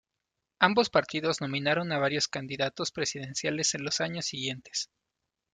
Ambos 0.57 0.89
partidos 0.89 1.41
nominaron 1.41 1.91
a 1.91 1.99
varios 1.99 2.27
candidatos 2.27 2.91
presidenciales 2.91 3.75
en 3.75 3.83
los 3.83 4.01
años 4.01 4.25
siguientes. 4.25 4.89